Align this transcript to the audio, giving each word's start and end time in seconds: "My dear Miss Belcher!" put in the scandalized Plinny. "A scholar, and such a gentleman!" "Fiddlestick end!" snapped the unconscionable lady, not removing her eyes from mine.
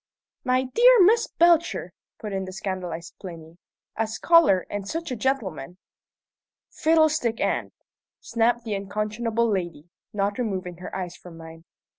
"My 0.43 0.63
dear 0.63 0.99
Miss 1.03 1.27
Belcher!" 1.27 1.93
put 2.17 2.33
in 2.33 2.45
the 2.45 2.51
scandalized 2.51 3.13
Plinny. 3.19 3.59
"A 3.95 4.07
scholar, 4.07 4.65
and 4.67 4.87
such 4.89 5.11
a 5.11 5.15
gentleman!" 5.15 5.77
"Fiddlestick 6.71 7.39
end!" 7.39 7.71
snapped 8.19 8.63
the 8.63 8.73
unconscionable 8.73 9.47
lady, 9.47 9.91
not 10.11 10.39
removing 10.39 10.77
her 10.77 10.95
eyes 10.95 11.15
from 11.15 11.37
mine. 11.37 11.65